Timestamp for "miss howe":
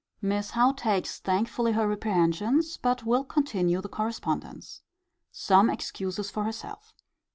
0.19-0.71